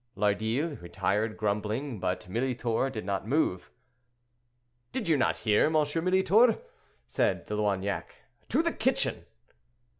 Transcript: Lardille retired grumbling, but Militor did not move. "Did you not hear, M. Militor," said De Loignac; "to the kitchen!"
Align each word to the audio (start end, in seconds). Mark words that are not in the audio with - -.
Lardille 0.17 0.81
retired 0.81 1.37
grumbling, 1.37 1.99
but 1.99 2.21
Militor 2.27 2.89
did 2.91 3.05
not 3.05 3.27
move. 3.27 3.69
"Did 4.91 5.07
you 5.07 5.15
not 5.15 5.37
hear, 5.37 5.65
M. 5.67 5.73
Militor," 5.73 6.57
said 7.05 7.45
De 7.45 7.53
Loignac; 7.55 8.15
"to 8.49 8.63
the 8.63 8.71
kitchen!" 8.73 9.27